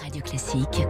[0.00, 0.86] Radio Classique.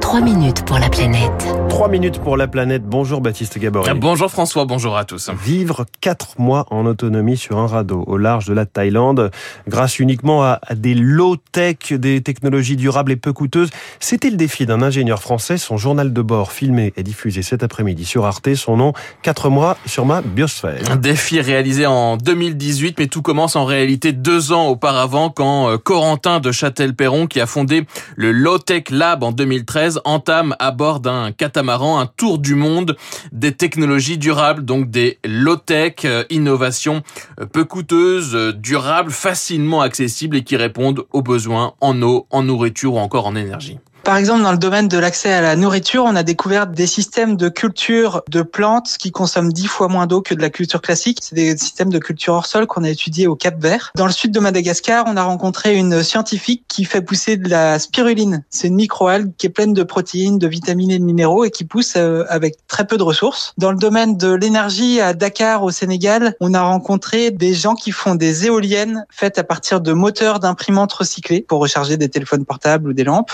[0.00, 1.30] 3 minutes pour la planète.
[1.68, 2.84] 3 minutes pour la planète.
[2.84, 3.90] Bonjour Baptiste Gabory.
[3.96, 5.30] Bonjour François, bonjour à tous.
[5.42, 9.30] Vivre 4 mois en autonomie sur un radeau au large de la Thaïlande,
[9.66, 14.82] grâce uniquement à des low-tech, des technologies durables et peu coûteuses, c'était le défi d'un
[14.82, 15.56] ingénieur français.
[15.56, 18.54] Son journal de bord filmé et diffusé cet après-midi sur Arte.
[18.54, 20.90] Son nom, 4 mois sur ma biosphère.
[20.90, 25.78] Un défi réalisé en 2018, mais tout commence en réalité deux ans auparavant quand euh,
[25.78, 27.86] Corentin de Châtel-Perron, qui a fondé
[28.16, 29.32] le Low-Tech Lab en
[29.64, 32.96] 2013, entame à bord d'un catamaran un tour du monde
[33.32, 37.02] des technologies durables, donc des low-tech, euh, innovations
[37.40, 42.42] euh, peu coûteuses, euh, durables, facilement accessibles et qui répondent aux besoins en eau, en
[42.42, 43.78] nourriture ou encore en énergie.
[44.04, 47.38] Par exemple, dans le domaine de l'accès à la nourriture, on a découvert des systèmes
[47.38, 51.20] de culture de plantes qui consomment dix fois moins d'eau que de la culture classique.
[51.22, 53.92] C'est des systèmes de culture hors sol qu'on a étudiés au Cap Vert.
[53.96, 57.78] Dans le sud de Madagascar, on a rencontré une scientifique qui fait pousser de la
[57.78, 58.44] spiruline.
[58.50, 61.64] C'est une microalgue qui est pleine de protéines, de vitamines et de minéraux et qui
[61.64, 63.54] pousse euh, avec très peu de ressources.
[63.56, 67.90] Dans le domaine de l'énergie à Dakar, au Sénégal, on a rencontré des gens qui
[67.90, 72.90] font des éoliennes faites à partir de moteurs d'imprimantes recyclées pour recharger des téléphones portables
[72.90, 73.32] ou des lampes.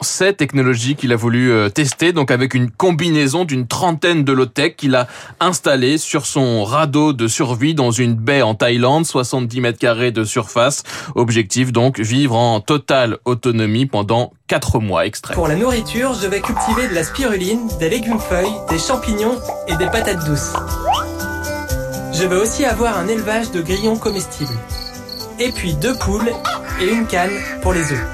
[0.00, 4.76] Ces technologies qu'il a voulu euh, tester, donc avec une combinaison d'une trentaine de low-tech
[4.76, 5.06] qu'il a
[5.40, 10.24] installé sur son radeau de survie dans une baie en Thaïlande, 70 mètres carrés de
[10.24, 10.82] surface.
[11.14, 15.34] Objectif donc vivre en totale autonomie pendant 4 mois extraits.
[15.34, 19.38] Pour la nourriture, je vais cultiver de la spiruline, des légumes feuilles, des champignons
[19.68, 20.52] et des patates douces.
[22.12, 24.54] Je vais aussi avoir un élevage de grillons comestibles.
[25.40, 26.30] Et puis deux poules
[26.80, 28.13] et une canne pour les œufs.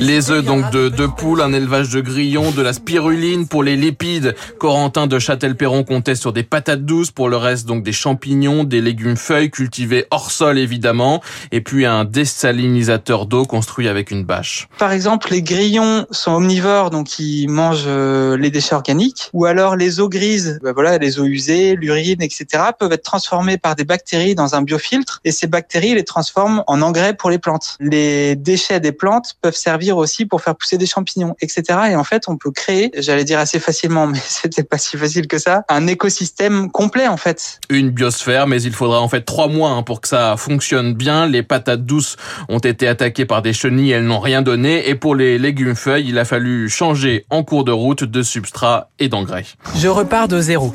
[0.00, 3.76] Les œufs donc de deux poules, un élevage de grillons, de la spiruline pour les
[3.76, 4.34] lipides.
[4.58, 8.80] Corentin de Châtel-Perron comptait sur des patates douces pour le reste donc des champignons, des
[8.80, 11.22] légumes feuilles cultivés hors sol évidemment,
[11.52, 14.68] et puis un désalinisateur d'eau construit avec une bâche.
[14.78, 19.76] Par exemple, les grillons sont omnivores donc ils mangent euh, les déchets organiques, ou alors
[19.76, 22.64] les eaux grises, ben voilà, les eaux usées, l'urine, etc.
[22.78, 26.82] peuvent être transformées par des bactéries dans un biofiltre, et ces bactéries les transforment en
[26.82, 27.76] engrais pour les plantes.
[27.80, 31.62] Les déchets des plantes peuvent servir aussi pour faire pousser des champignons, etc.
[31.90, 35.28] Et en fait, on peut créer, j'allais dire assez facilement, mais c'était pas si facile
[35.28, 37.60] que ça, un écosystème complet en fait.
[37.70, 41.26] Une biosphère, mais il faudra en fait trois mois hein, pour que ça fonctionne bien.
[41.26, 42.16] Les patates douces
[42.48, 44.88] ont été attaquées par des chenilles, elles n'ont rien donné.
[44.88, 48.90] Et pour les légumes feuilles, il a fallu changer en cours de route de substrat
[48.98, 49.44] et d'engrais.
[49.76, 50.74] Je repars de zéro.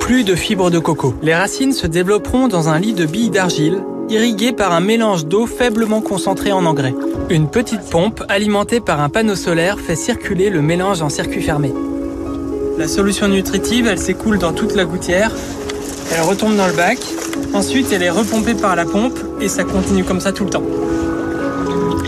[0.00, 1.16] Plus de fibres de coco.
[1.22, 5.46] Les racines se développeront dans un lit de billes d'argile irrigué par un mélange d'eau
[5.46, 6.94] faiblement concentré en engrais.
[7.30, 11.72] Une petite pompe alimentée par un panneau solaire fait circuler le mélange en circuit fermé.
[12.78, 15.32] La solution nutritive, elle s'écoule dans toute la gouttière,
[16.14, 16.98] elle retombe dans le bac,
[17.54, 20.62] ensuite elle est repompée par la pompe et ça continue comme ça tout le temps.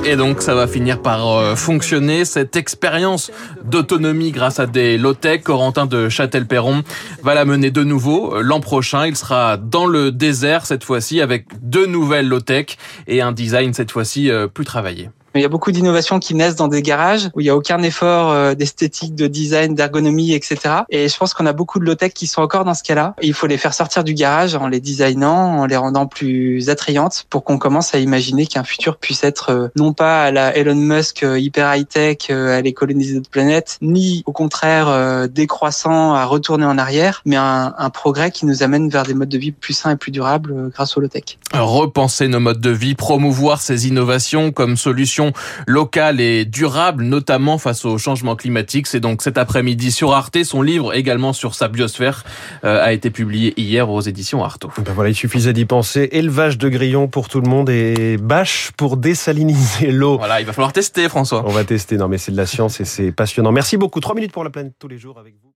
[0.04, 2.24] Et donc ça va finir par euh, fonctionner.
[2.24, 3.30] Cette expérience
[3.64, 6.82] d'autonomie grâce à des low-tech, Corentin de Châtel-Perron
[7.22, 9.06] va la mener de nouveau euh, l'an prochain.
[9.06, 12.76] Il sera dans le désert cette fois-ci avec deux nouvelles low-tech
[13.06, 15.10] et un design cette fois-ci euh, plus travaillé.
[15.34, 17.82] Il y a beaucoup d'innovations qui naissent dans des garages où il n'y a aucun
[17.82, 20.58] effort euh, d'esthétique, de design, d'ergonomie, etc.
[20.88, 23.14] Et je pense qu'on a beaucoup de low-tech qui sont encore dans ce cas-là.
[23.20, 27.26] il faut les faire sortir du garage en les designant, en les rendant plus attrayantes
[27.28, 30.74] pour qu'on commence à imaginer qu'un futur puisse être euh, non pas à la Elon
[30.74, 36.64] Musk euh, hyper high-tech, à les coloniser d'autres planètes, ni au contraire décroissant à retourner
[36.64, 39.74] en arrière, mais un, un, progrès qui nous amène vers des modes de vie plus
[39.74, 41.38] sains et plus durables grâce au low-tech.
[41.52, 45.17] Repenser nos modes de vie, promouvoir ces innovations comme solution
[45.66, 48.86] locale et durable, notamment face au changement climatique.
[48.86, 50.42] C'est donc cet après-midi sur Arte.
[50.44, 52.24] Son livre, également sur sa biosphère,
[52.64, 54.70] euh, a été publié hier aux éditions Arto.
[54.78, 56.08] Ben voilà, il suffisait d'y penser.
[56.12, 60.18] Élevage de grillons pour tout le monde et bâche pour désaliniser l'eau.
[60.18, 61.44] Voilà, il va falloir tester, François.
[61.46, 61.96] On va tester.
[61.96, 63.52] Non, mais c'est de la science et c'est passionnant.
[63.52, 64.00] Merci beaucoup.
[64.00, 65.47] Trois minutes pour la planète tous les jours avec vous.